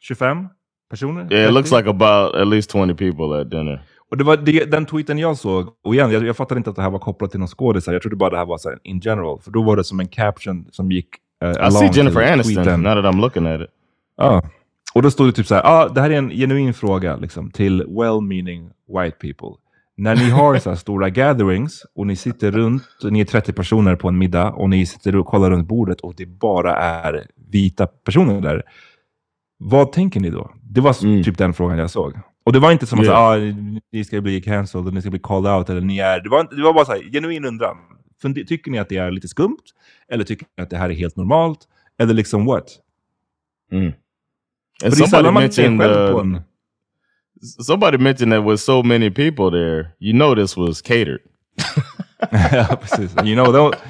[0.00, 0.48] 25
[0.90, 1.32] personer?
[1.32, 1.76] Yeah, it looks 30?
[1.76, 3.82] like about at least 20 people at dinner.
[4.10, 6.76] Och det var det, den tweeten jag såg, och igen, jag, jag fattade inte att
[6.76, 7.86] det här var kopplat till någon skådis.
[7.86, 9.40] Jag trodde bara det här var så här, in general.
[9.40, 11.08] För då var det som en caption som gick
[11.44, 12.82] uh, I see Jennifer Aniston tweeten.
[12.82, 13.70] now that I'm looking at it.
[14.16, 14.42] Ja.
[14.94, 17.50] Och då stod det typ så här, ah, det här är en genuin fråga liksom,
[17.50, 19.61] till well-meaning white people.
[19.96, 23.96] När ni har så här stora gatherings och ni sitter runt, ni är 30 personer
[23.96, 27.86] på en middag och ni sitter och kollar runt bordet och det bara är vita
[27.86, 28.62] personer där.
[29.58, 30.50] Vad tänker ni då?
[30.62, 31.22] Det var Mm.
[31.22, 32.12] typ den frågan jag såg.
[32.44, 33.18] Och det var inte som att Yeah.
[33.22, 33.36] ah,
[33.92, 36.20] ni ska bli cancelled, ni ska bli called out, eller ni är...
[36.20, 37.76] Det var, inte- det var bara så här, genuin undran.
[38.46, 39.56] Tycker ni att det är lite skumt?
[40.08, 41.58] Eller tycker ni att det här är helt normalt?
[41.98, 42.64] Eller liksom what?
[43.72, 43.92] Mm.
[44.82, 46.40] För det är sällan man ser själv på en...
[47.42, 51.20] somebody mentioned that with so many people there, you know this was catered.
[53.24, 53.80] You know, that,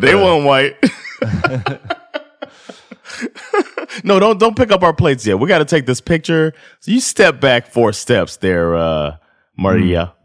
[0.00, 0.06] det.
[0.08, 0.74] They weren't white.
[4.04, 5.38] no, don't don't pick up our plates yet.
[5.38, 6.52] We got to take this picture.
[6.80, 9.16] So you step back four steps there, uh,
[9.56, 10.12] Maria.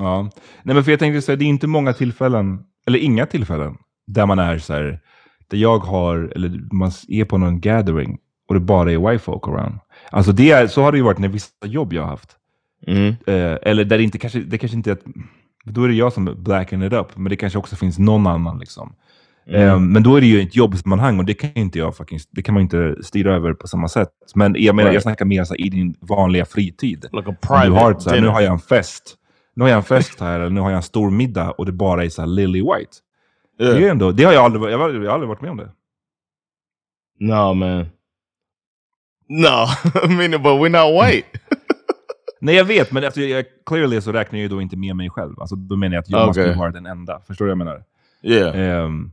[0.00, 0.30] Ja.
[0.62, 4.26] Nej, men för jag tänkte säga, det är inte många tillfällen, eller inga tillfällen, där
[4.26, 5.00] man är så här,
[5.50, 9.48] där jag har, eller man är på någon gathering och det bara är white folk
[9.48, 9.78] around.
[10.10, 12.36] Alltså det är, så har det ju varit när vissa jobb jag har haft.
[12.86, 13.08] Mm.
[13.26, 15.04] Eh, eller där det inte kanske, det kanske inte är, ett,
[15.64, 18.58] då är det jag som blacken it up, men det kanske också finns någon annan
[18.58, 18.94] liksom.
[19.46, 22.42] Eh, men då är det ju ett jobbsammanhang och det kan, inte jag fucking, det
[22.42, 24.08] kan man inte styra över på samma sätt.
[24.34, 24.94] Men jag menar, Right.
[24.94, 27.06] jag snackar mer så här, i din vanliga fritid.
[27.12, 29.14] Like du har ett, så här, nu har jag en fest.
[29.54, 31.72] Nu har jag en fest här, eller nu har jag en stor middag och det
[31.72, 32.96] bara är så här Lily White.
[33.60, 33.76] Yeah.
[33.76, 35.70] Det, är ändå, det har jag aldrig, jag har aldrig varit med om det.
[37.20, 37.86] No, man.
[39.28, 39.66] No,
[40.04, 41.26] I mean, but we're not white.
[42.40, 45.10] Nej, jag vet, men alltså, jag, clearly så räknar jag ju då inte med mig
[45.10, 45.40] själv.
[45.40, 46.54] Alltså, då menar jag att jag måste Okay.
[46.54, 47.20] vara den enda.
[47.26, 47.82] Förstår du vad jag menar?
[48.22, 49.12] Yeah, Ehm,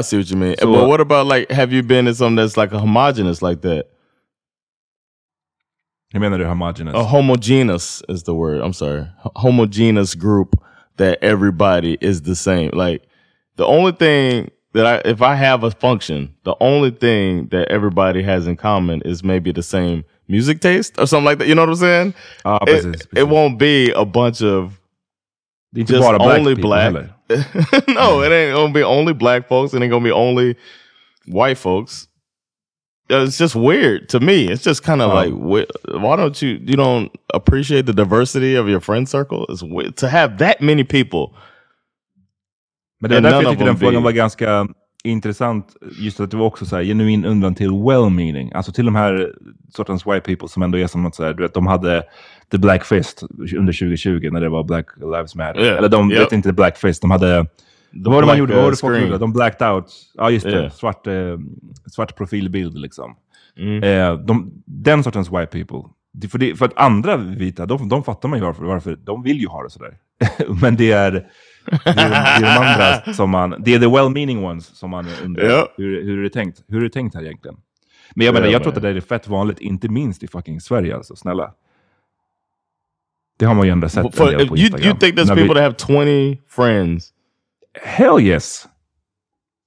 [0.00, 0.54] I see what you mean.
[0.54, 3.60] So- but what about like, have you been in something that's like a homogenous like
[3.62, 3.82] that?
[6.12, 6.94] hur menar du homogenous?
[6.94, 8.60] A homogeneous is the word.
[8.62, 9.00] I'm sorry.
[9.24, 10.54] H- homogeneous group
[10.96, 12.70] that everybody is the same.
[12.72, 13.00] Like
[13.56, 18.22] the only thing that I, if I have a function, the only thing that everybody
[18.22, 21.48] has in common is maybe the same music taste or something like that.
[21.48, 22.14] You know what I'm saying?
[22.44, 24.80] Ja, It, it won't be a bunch of
[25.74, 26.92] just black only people black.
[27.88, 29.74] no, it ain't gonna be only black folks.
[29.74, 30.56] It ain't gonna be only
[31.26, 32.06] white folks.
[33.10, 34.48] Uh, it's just weird to me.
[34.48, 35.14] It's just kind of Oh.
[35.14, 35.66] like,
[36.02, 39.46] why don't you you don't appreciate the diversity of your friend circle?
[39.48, 41.34] It's weird to have that many people.
[43.04, 44.68] Men det var And därför jag tyckte den frågan var ganska
[45.04, 45.76] intressant.
[45.98, 48.52] Just att det var också så här, genuin undran till well-meaning.
[48.54, 49.32] Alltså till de här
[49.74, 52.02] sortens white people som ändå är som att så här, du vet, de hade
[52.50, 53.22] the black fist
[53.56, 55.60] under 2020 när det var Black Lives Matter.
[55.60, 55.78] Yeah.
[55.78, 56.20] Eller de Yep.
[56.20, 57.46] vet inte black fist, de hade...
[57.92, 58.54] vad var det man gjorde?
[58.54, 59.18] uh, Vad det folk gjorde?
[59.18, 59.86] De blacked out.
[60.14, 60.52] Ja, just det.
[60.52, 60.70] Yeah.
[60.70, 61.38] Svart, eh,
[61.86, 63.16] svart profilbild liksom.
[63.58, 63.82] Mm.
[63.82, 65.90] Eh, de, den sortens white people.
[66.12, 68.96] Det, för, det, för att andra vita, de, de fattar man ju varför, varför.
[68.96, 69.96] De vill ju ha det sådär.
[70.62, 71.26] Men det är,
[71.64, 73.54] det är, de, det är de andra som man...
[73.58, 75.44] Det är the well-meaning ones som man undrar.
[75.44, 75.68] Ja.
[75.76, 76.62] Hur, hur är det tänkt?
[76.68, 77.56] Hur är det tänkt här egentligen?
[78.14, 80.26] Men jag Ja, menar, jag tror att det där är fett vanligt, inte minst i
[80.28, 81.54] fucking Sverige alltså, snälla.
[83.38, 84.86] Det har man ju ändå sett en For, del if på Instagram.
[84.88, 87.10] you think there's När vi- people that have 20 friends?
[87.82, 88.68] Hell yes!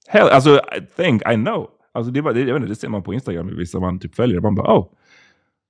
[0.08, 1.70] Hell, alltså, I think, I know.
[1.94, 4.16] Alltså, det, bara, det, jag vet inte, det ser man på Instagram, vissa man typ
[4.16, 4.40] följer.
[4.40, 4.88] Man bara, oh,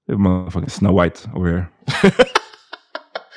[0.08, 1.66] det är motherfucking Snow White over here.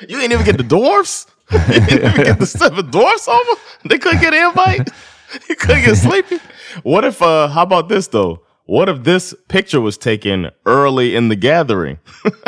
[0.01, 1.27] You didn't even get the dwarfs.
[1.51, 3.53] you didn't even get the seven dwarfs over.
[3.89, 4.89] They couldn't get an invite.
[5.49, 6.39] you couldn't get sleepy.
[6.83, 7.21] What if?
[7.21, 8.39] uh How about this though?
[8.65, 11.99] What if this picture was taken early in the gathering?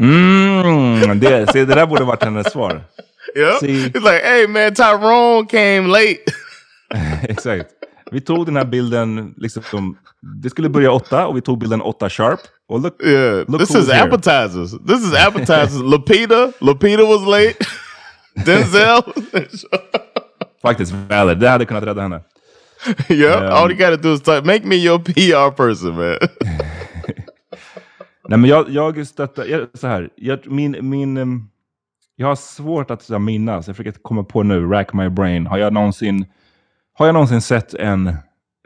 [0.00, 2.80] Mm, det, se, det där borde varit hennes svar.
[3.36, 3.58] Yeah.
[3.60, 6.24] See- It's like, hey man, Tyrone came late.
[7.28, 7.66] Exakt.
[8.14, 9.96] Vi tog den här bilden, liksom,
[10.42, 12.40] det skulle börja åtta och vi tog bilden åtta sharp.
[12.68, 13.44] Och look, yeah.
[13.48, 14.02] look this is here.
[14.02, 14.70] appetizers.
[14.70, 15.82] This is appetizers.
[15.92, 16.52] Lapita.
[16.58, 17.54] Lapita was late.
[18.46, 19.02] Denzel.
[20.62, 22.20] Faktiskt valid, det hade kunnat rädda henne.
[23.08, 23.42] yeah.
[23.42, 26.18] Um, All you gotta do is type, make me your PR person, man.
[28.28, 31.48] Nej men jag, jag stöttar, jag, så här, jag, min, min, em,
[32.16, 35.46] jag har svårt att så här, minnas, jag försöker komma på nu, rack my brain.
[35.46, 36.26] Har jag någonsin,
[36.94, 38.16] har jag någonsin sett en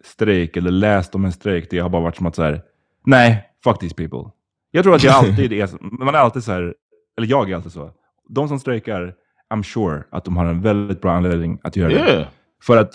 [0.04, 2.62] strejk eller läst om en strejk där jag har bara varit som att så här,
[3.06, 4.30] nej, fuck these people.
[4.70, 5.68] Jag tror att jag alltid är,
[6.04, 6.74] man är alltid så här,
[7.16, 7.90] eller jag är alltid så.
[8.28, 9.14] De som strejkar,
[9.54, 11.94] I'm sure att de har en väldigt bra anledning att göra det.
[11.94, 12.28] yeah.
[12.62, 12.94] För att,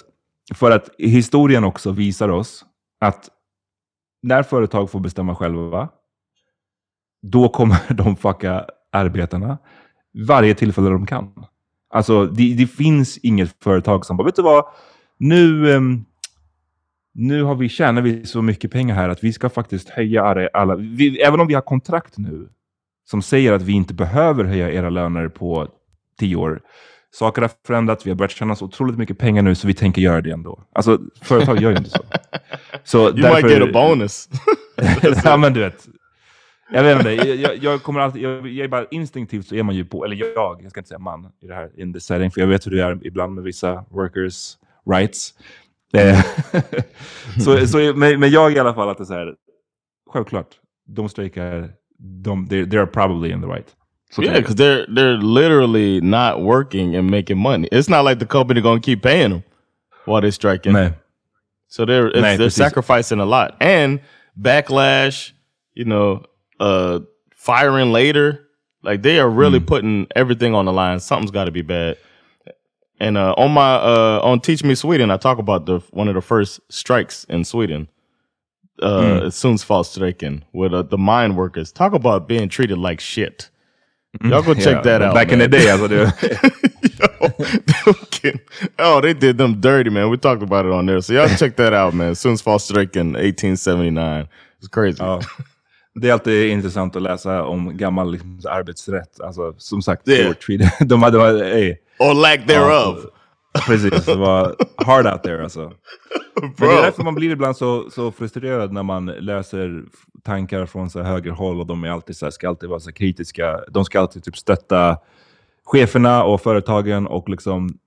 [0.53, 2.65] för att historien också visar oss
[2.99, 3.29] att
[4.21, 5.89] när företag får bestämma själva,
[7.21, 9.57] då kommer de fucka arbetarna
[10.27, 11.45] varje tillfälle de kan.
[11.89, 14.65] Alltså, det, det finns inget företag som bara, vet du vad,
[15.19, 16.05] nu, ehm,
[17.13, 20.75] nu har vi, tjänar vi så mycket pengar här att vi ska faktiskt höja alla,
[20.75, 22.49] vi, även om vi har kontrakt nu
[23.05, 25.67] som säger att vi inte behöver höja era löner på
[26.19, 26.61] tio år.
[27.11, 30.01] Saker har förändrats, vi har börjat tjäna så otroligt mycket pengar nu så vi tänker
[30.01, 30.63] göra det ändå.
[30.73, 32.03] Alltså, företag gör ju inte så.
[32.83, 34.29] så You might get a bonus.
[35.23, 35.87] ja, men du vet.
[36.71, 39.75] Jag vet inte, jag, jag kommer alltid, jag, jag är bara instinktivt så är man
[39.75, 42.31] ju på, eller jag, jag ska inte säga man i det här in the setting,
[42.31, 45.33] för jag vet hur det är ibland med vissa workers rights.
[45.93, 46.25] Eh,
[47.39, 49.35] så, så, men, men jag i alla fall att det är så här,
[50.09, 50.47] självklart,
[50.87, 51.69] de strejkar,
[51.99, 53.75] de, they're, they're probably in the right.
[54.15, 57.67] Så yeah, because they're they're literally not working and making money.
[57.71, 59.43] It's not like the company gonna keep paying them
[60.05, 60.73] while they're striking.
[60.73, 60.93] Nej.
[61.67, 63.99] So they're Nej, they're sacrificing a lot and
[64.39, 65.31] backlash.
[65.73, 66.25] You know,
[66.59, 66.99] uh,
[67.35, 68.39] firing later.
[68.83, 70.99] Like they are really putting everything on the line.
[70.99, 71.97] Something's got to be bad.
[72.99, 76.15] And uh, on my uh, on Teach Me Sweden, I talk about the one of
[76.15, 77.89] the first strikes in Sweden.
[78.81, 81.71] Uh, Sundsfallsstrejken with uh, the mine workers.
[81.71, 83.49] Talk about being treated like shit.
[84.23, 85.13] Y'all go check Yeah, that out.
[85.13, 85.97] Back in the day, alltså det,
[86.99, 88.41] Yo, they were kidding.
[88.79, 90.09] oh, they did them dirty, man.
[90.09, 91.01] We talked about it on there.
[91.01, 92.13] So y'all check that out, man.
[92.13, 94.27] Sundsfallsstrejken 1879.
[94.59, 95.01] It's crazy.
[95.03, 95.19] ja.
[95.95, 99.21] det är alltid intressant att läsa om gammal liksom, arbetsrätt.
[99.21, 100.35] Alltså, som sagt, Yeah.
[100.79, 103.05] de hade, de hade, hey, Or lack thereof.
[103.67, 105.59] Precis, det var hard out there alltså.
[106.41, 109.83] Men det är därför man blir ibland så, så frustrerad när man läser
[110.23, 113.59] tankar från så högerhåll och de är alltid så här, ska alltid vara så kritiska.
[113.71, 114.97] De ska alltid typ stötta
[115.65, 117.77] cheferna och företagen och liksom...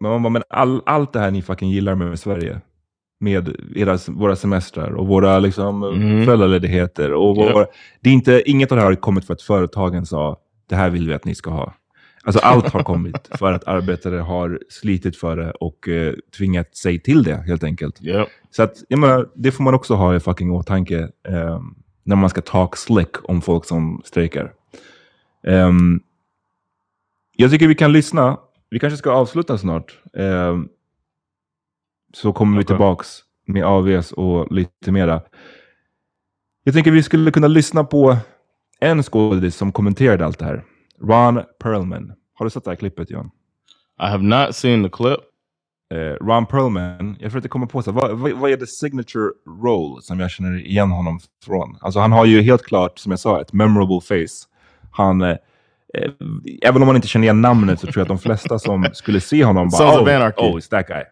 [0.00, 2.60] Men man men all, allt det här ni fucking gillar med Sverige,
[3.22, 6.24] med era, våra semestrar och våra liksom, Mm.
[6.24, 7.12] föräldraledigheter.
[7.12, 7.52] Och Ja.
[7.52, 7.66] våra,
[8.00, 10.36] det är inte, inget av det här har kommit för att företagen sa,
[10.68, 11.74] det här vill vi att ni ska ha.
[12.24, 17.00] Alltså allt har kommit för att arbetare har slitit för det och eh, tvingat sig
[17.00, 18.02] till det helt enkelt.
[18.04, 18.28] Yep.
[18.50, 20.98] Så att, jag menar, det får man också ha i fucking åtanke
[21.28, 21.60] eh,
[22.04, 24.52] när man ska talk slick om folk som strejkar.
[25.46, 26.00] Ehm,
[27.36, 28.36] jag tycker vi kan lyssna.
[28.70, 29.98] Vi kanske ska avsluta snart.
[30.16, 30.68] Ehm,
[32.12, 35.20] så kommer vi tillbaks med AVS och lite mera.
[36.64, 38.16] Jag tänker vi skulle kunna lyssna på
[38.80, 40.64] en skådis som kommenterade allt det här.
[41.00, 42.12] Ron Perlman.
[42.34, 43.30] Har du sett det här klippet John?
[44.02, 45.20] I have not seen the clip.
[45.94, 49.30] Eh, Ron Perlman, jag försökte komma på så vad, vad, vad är det signature
[49.62, 51.76] role som jag känner igen honom från?
[51.80, 54.48] Alltså han har ju helt klart, som jag sa, ett memorable face.
[54.92, 55.36] Han, eh,
[55.94, 56.10] eh,
[56.62, 59.20] även om man inte känner igen namnet så tror jag att de flesta som skulle
[59.20, 61.02] se honom bara Sons oh, of Anarchy." oh, it's that guy.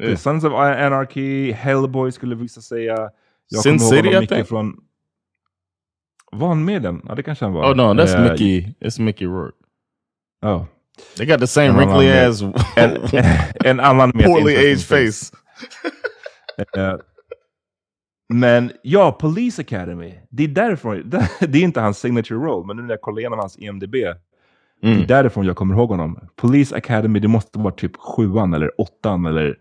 [0.00, 0.16] Yeah.
[0.16, 3.10] Sons of Anarchy, Hellboy skulle vissa säga.
[3.48, 4.76] Jag Sin kommer ihåg City, honom I mycket från...
[6.32, 7.02] Var han med den?
[7.08, 7.72] Ja, det kanske han var.
[7.72, 8.74] Oh no, that's Eh, Mickey.
[8.80, 9.56] It's Mickey Rourke.
[10.42, 10.64] Oh.
[11.16, 12.42] They got the same En wrinkly ass,
[12.76, 12.98] En,
[13.64, 15.36] en annan med poorly aged face.
[16.76, 16.94] Eh,
[18.28, 20.14] men ja, Police Academy.
[20.30, 21.10] Det är därifrån.
[21.40, 23.92] Det är inte hans signature role, men nu när jag kollar igenom hans IMDB.
[23.92, 24.16] Det är
[24.94, 25.06] Mm.
[25.06, 26.18] därifrån jag kommer ihåg honom.
[26.36, 29.58] Police Academy, det måste vara typ sjuan eller åttan eller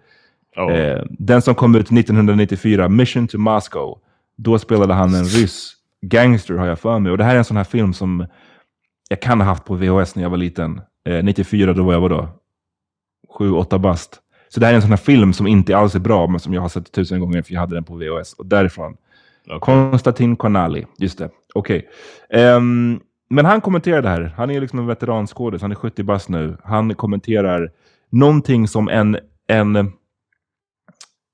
[0.55, 0.73] Oh.
[0.73, 3.99] eh, den som kom ut 1994, Mission to Moscow.
[4.35, 7.11] Då spelade han en ryss gangster har jag för mig.
[7.11, 8.25] Och det här är en sån här film som
[9.09, 10.81] jag kan ha haft på VHS när jag var liten.
[11.05, 12.29] Eh, 94, då var jag vadå?
[13.39, 14.19] 7-8 bast.
[14.49, 16.53] Så det här är en sån här film som inte alls är bra, men som
[16.53, 18.33] jag har sett tusen gånger för jag hade den på VHS.
[18.33, 18.97] Och därifrån.
[19.59, 21.29] Konstantin Konali, just det.
[21.53, 21.89] Okej.
[22.29, 22.99] Ehm,
[23.29, 24.33] men han kommenterar det här.
[24.37, 26.57] Han är liksom en veteranskådis, han är 70 bast nu.
[26.63, 27.71] Han kommenterar
[28.09, 29.91] någonting som en, en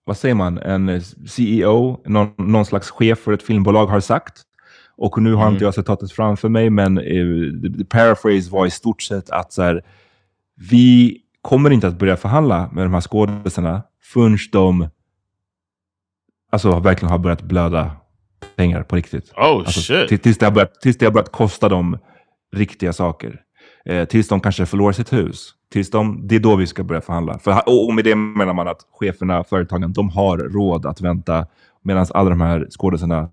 [0.10, 4.42] vad säger man, en CEO, någon, någon slags chef för ett filmbolag har sagt.
[4.98, 5.54] Och nu har Mm.
[5.54, 7.04] inte jag citatet framför mig, men eh,
[7.78, 9.82] the, paraphrase var i stort sett att så här,
[10.72, 14.88] vi kommer inte att börja förhandla med de här skådisarna förrän de
[16.52, 17.92] alltså, verkligen har börjat blöda
[18.56, 19.32] pengar på riktigt.
[19.32, 20.08] Oh Alltså, shit.
[20.10, 21.98] till- Tills det, har börjat, tills det har börjat kosta dem
[22.56, 23.42] riktiga saker.
[23.86, 25.54] Eh, tills de kanske förlorar sitt hus.
[25.72, 27.40] Tills de, det är då vi ska börja förhandla.
[27.40, 31.48] För, och, med det menar man att cheferna, företagen, de har råd att vänta.
[31.82, 33.30] Medan alla de här skådisarna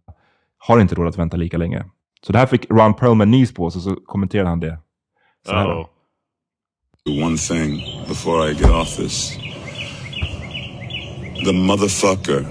[0.58, 1.84] har inte råd att vänta lika länge.
[2.22, 4.78] Så det här fick Ron Perlman nys på, så, så kommenterade han det.
[5.46, 5.88] Så här då.
[7.10, 7.24] Oh.
[7.26, 9.38] One thing before I get off this.
[11.44, 12.46] The motherfucker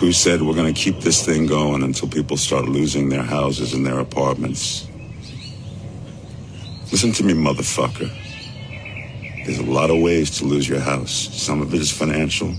[0.00, 3.74] who said we're going to keep this thing going until people start losing their houses
[3.74, 4.87] and their apartments.
[6.90, 8.10] Listen to me, motherfucker.
[9.44, 11.10] There's a lot of ways to lose your house.
[11.10, 12.54] Some of it is financial,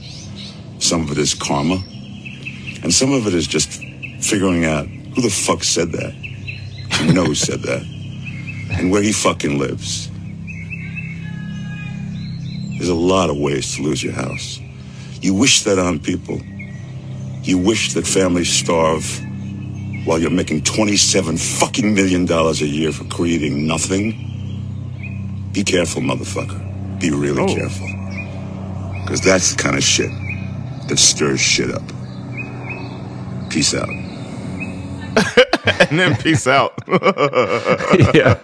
[0.77, 1.83] some of it is karma,
[2.83, 3.81] and some of it is just
[4.21, 6.13] figuring out who the fuck said that.
[7.01, 7.81] You know who said that.
[8.71, 10.11] And where he fucking lives.
[12.77, 14.59] There's a lot of ways to lose your house.
[15.21, 16.39] You wish that on people.
[17.41, 19.03] You wish that families starve
[20.05, 24.25] while you're making 27 fucking million dollars a year for creating nothing.
[25.53, 26.99] Be careful, motherfucker.
[26.99, 27.87] Be really careful.
[29.03, 30.11] Because that's the kind of shit
[30.87, 31.83] that stirs shit up.
[33.49, 33.89] Peace out.
[35.89, 36.73] and then peace out.
[38.13, 38.39] yeah.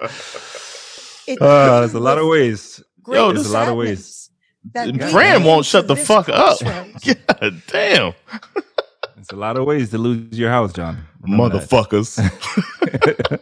[1.28, 2.84] It- Uh, there's a lot of ways.
[3.03, 4.30] Great Yo, there's a lot of ways.
[4.74, 6.60] sadness that we Fran won't shut the fuck up.
[7.39, 8.14] God damn.
[9.28, 10.97] There's a lot of ways to lose your house, John.
[11.21, 11.57] Remember.
[11.59, 12.19] Motherfuckers.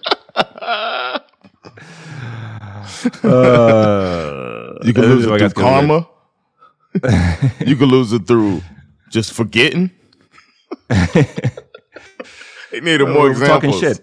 [3.24, 6.06] Uh, You can lose it through karma.
[7.66, 8.62] you can lose it through
[9.12, 9.90] just forgetting.
[12.72, 13.80] they needed more talking examples.
[13.80, 14.02] shit.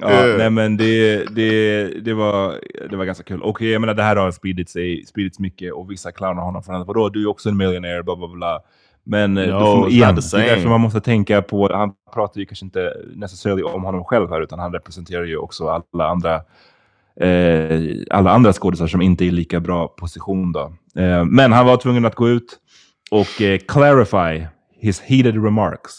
[0.00, 0.38] Ja, Yeah.
[0.38, 3.42] nej men det, det, det, var, det var ganska kul.
[3.42, 6.72] Och jag menar det här har spridit sig, spridits mycket och vissa clownar honom för
[6.72, 8.60] att vadå, du är också en millionaire, bla bla bla.
[9.04, 12.46] Men eh, No, då igen, det är därför man måste tänka på, han pratar ju
[12.46, 16.34] kanske inte necessarily om honom själv här, utan han representerar ju också alla andra
[17.20, 17.80] eh,
[18.10, 20.52] alla andra skådisar som inte är i lika bra position.
[20.52, 20.72] Då.
[21.02, 22.58] Eh, men han var tvungen att gå ut
[23.10, 24.46] och eh, clarify
[24.80, 25.92] his heated remarks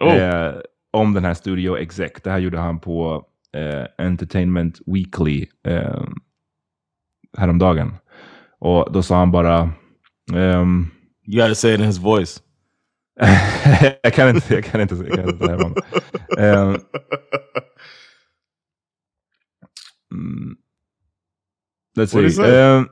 [0.00, 0.16] Oh.
[0.16, 0.54] eh,
[0.90, 2.12] om den här studio exec.
[2.24, 3.24] Det här gjorde han på
[3.56, 6.02] eh, Entertainment Weekly eh,
[7.38, 7.94] häromdagen.
[8.58, 9.70] Och då sa han bara...
[10.34, 10.86] ehm,
[11.24, 12.40] You gotta say it in his voice.
[14.02, 15.76] jag kan inte, jag kan inte, jag kan inte härma honom.
[16.38, 16.80] Ehm,
[20.12, 20.56] mm,
[21.96, 22.42] let's What'd he see.
[22.42, 22.88] Um,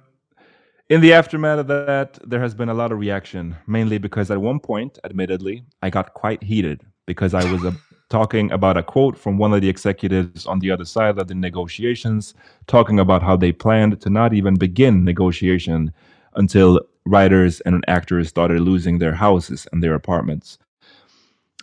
[0.90, 4.38] in the aftermath of that, there has been a lot of reaction, mainly because at
[4.38, 7.72] one point, admittedly, I got quite heated because I was uh,
[8.08, 11.34] talking about a quote from one of the executives on the other side of the
[11.34, 12.34] negotiations,
[12.66, 15.92] talking about how they planned to not even begin negotiation
[16.34, 20.58] until writers and actors started losing their houses and their apartments.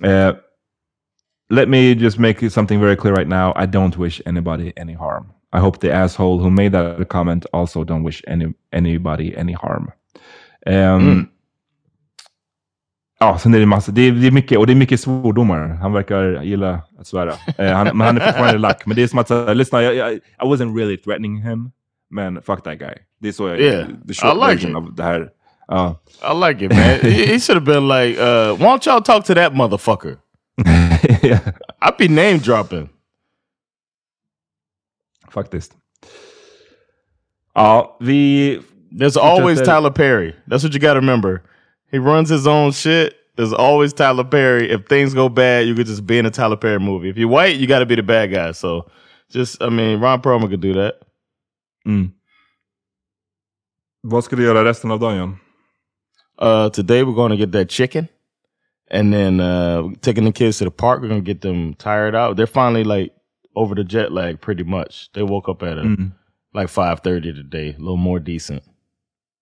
[0.04, 0.34] Uh,
[1.50, 3.54] let me just make something very clear right now.
[3.56, 5.34] I don't wish anybody any harm.
[5.54, 9.92] I hope the asshole who made that comment also don't wish any anybody any harm.
[10.66, 11.30] Um,
[13.20, 15.68] Ja, sen är det massa, det är, det är mycket, och det är mycket svordomar.
[15.68, 17.34] Han verkar gilla att svära.
[17.58, 18.86] Eh, han, men han är fortfarande lack.
[18.86, 21.72] Men det är som att, lyssna, jag, jag, I wasn't really threatening him,
[22.10, 22.94] men fuck that guy.
[23.22, 24.76] Det är så jag, Yeah, the short I like version it.
[24.78, 25.30] av det här.
[25.68, 26.00] Ja.
[26.22, 27.00] I like it, man.
[27.12, 30.18] he, should have been like, uh, why don't y'all talk to that motherfucker?
[31.82, 32.90] I'd be name dropping.
[35.30, 35.74] Faktiskt.
[37.56, 38.62] Ja, vi...
[38.92, 40.34] There's always Tyler Perry.
[40.48, 41.44] That's what you got to remember.
[41.92, 43.14] He runs his own shit.
[43.36, 44.72] There's always Tyler Perry.
[44.72, 47.10] If things go bad, you could just be in a Tyler Perry movie.
[47.10, 48.54] If you're white, you got to be the bad guy.
[48.54, 48.90] So
[49.30, 51.02] just, I mean, Ron Perlman could do that.
[51.88, 52.12] Mm.
[54.04, 55.38] Vad ska du göra resten av dagen, John?
[56.42, 58.08] Uh, today we're going to get that chicken,
[58.92, 61.02] and then uh, taking the kids to the park.
[61.02, 62.38] We're going to get them tired out.
[62.38, 63.12] They're finally like
[63.56, 65.10] over the jet lag pretty much.
[65.14, 66.12] They woke up at a, Mm.
[66.54, 68.62] like five thirty today, a little more decent.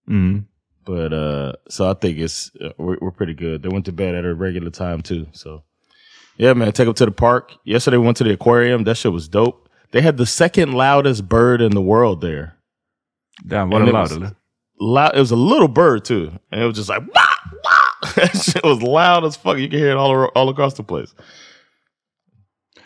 [0.09, 0.45] Mm.
[0.85, 3.61] But uh, so I think it's uh, we're, we're pretty good.
[3.61, 5.25] They went to bed at a regular time too.
[5.33, 5.63] So
[6.37, 7.51] yeah, man, take them to the park.
[7.65, 8.83] Yesterday we went to the aquarium.
[8.85, 9.64] That shit was dope.
[9.95, 12.57] They had the second loudest bird in the world there.
[13.47, 14.33] Damn, var And it loud was?
[14.77, 15.15] Loud.
[15.15, 18.11] It was a little bird too, and it was just like wah, wah.
[18.15, 19.57] that shit was loud as fuck.
[19.57, 21.15] You could hear it all all across the place.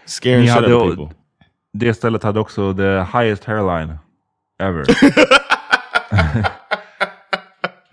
[0.06, 1.10] Scaring shit out of people.
[1.74, 3.98] det stället hade också the highest hairline
[4.60, 4.86] ever.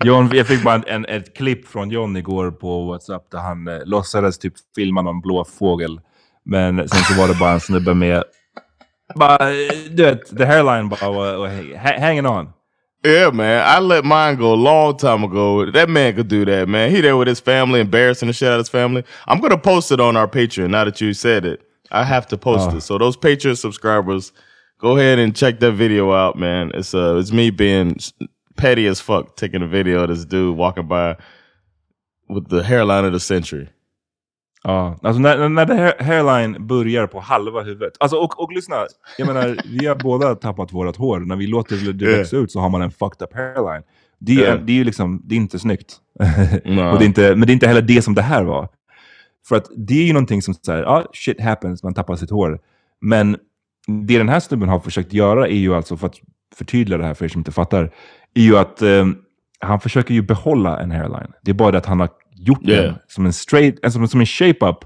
[0.04, 3.68] John, jag fick bara en, en, ett klipp från John igår på WhatsApp där han
[3.68, 6.00] eh, låtsades typ filma någon blå fågel.
[6.44, 8.24] Men sen så var det bara en snubbe med,
[9.20, 12.52] eh, du vet, the hairline var ha- hanging on.
[13.04, 13.62] Yeah, man.
[13.64, 15.70] I let mine go a long time ago.
[15.70, 16.90] That man could do that, man.
[16.90, 19.04] He there with his family, embarrassing the shit out of his family.
[19.28, 21.60] I'm gonna post it on our Patreon now that you said it.
[21.92, 22.76] I have to post Oh.
[22.76, 22.80] it.
[22.80, 24.32] So those Patreon subscribers,
[24.80, 26.72] go ahead and check that video out, man.
[26.74, 27.96] It's uh it's me being
[28.56, 31.16] petty as fuck taking a video of this dude walking by
[32.28, 33.68] with the hairline of the century.
[34.68, 37.92] Ja, alltså när, när det hair- hairline börjar på halva huvudet.
[38.00, 38.76] Alltså och, och lyssna,
[39.18, 41.20] jag menar vi har båda tappat vårt hår.
[41.20, 42.18] När vi låter det Yeah.
[42.18, 43.82] växa ut så har man en fucked up hairline.
[44.18, 44.60] Det är, Yeah.
[44.60, 45.96] det är ju liksom, det är inte snyggt.
[46.64, 46.92] Nej.
[46.92, 48.68] och det är inte, men det är inte heller det som det här var.
[49.48, 52.58] För att det är ju någonting som säger, ja shit happens, man tappar sitt hår.
[53.00, 53.36] Men
[54.06, 56.14] det den här snubben har försökt göra är ju alltså, för att
[56.56, 57.90] förtydliga det här för er som inte fattar,
[58.34, 59.06] är ju att eh,
[59.60, 61.32] han försöker ju behålla en hairline.
[61.42, 62.08] Det är bara det att han har
[62.38, 62.84] gjort Yeah.
[62.84, 64.76] den som en straight, alltså som, som en shape-up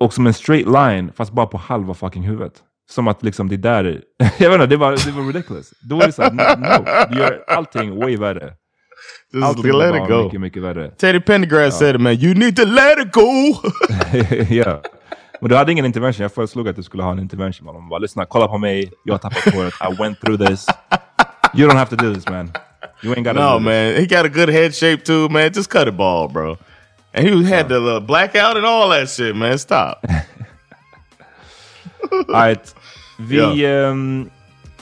[0.00, 2.52] och som en straight line, fast bara på halva fucking huvudet.
[2.90, 3.84] Som att liksom det där,
[4.38, 5.72] jag vet inte, det var, det var ridiculous.
[5.82, 8.52] Då är det såhär, no, du gör allting way värre.
[9.32, 10.24] Just Allting let it go.
[10.24, 10.90] mycket, mycket värre.
[10.90, 12.12] Teddy Pendergrass said it, man.
[12.12, 13.54] You need to let it go.
[14.54, 14.80] ja.
[15.40, 16.22] Men du hade ingen intervention.
[16.22, 17.66] Jag föreslog att du skulle ha en intervention.
[17.66, 18.92] Man bara, lyssna, kolla på mig.
[19.04, 19.74] Jag har tappat håret.
[19.90, 20.66] I went through this.
[21.56, 22.52] You don't have to do this man.
[23.02, 23.96] You ain't gotta no, man.
[24.00, 25.52] He got a good head shape too, man.
[25.52, 26.56] Just cut it ball, bro.
[27.12, 29.58] And he had the uh, blackout and all that shit, man.
[29.58, 30.04] Stop.
[32.28, 32.74] Alright.
[33.18, 33.68] Vi Ja.
[33.88, 34.30] ehm,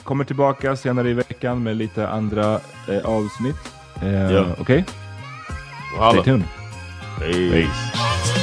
[0.03, 2.59] kommer tillbaka senare i veckan med lite andra
[2.89, 3.55] eh, avsnitt.
[4.01, 4.45] Eh, Ja.
[4.59, 4.85] Okej?
[5.97, 6.21] Holla.
[6.21, 6.43] Stay tuned.
[7.19, 8.42] Peace.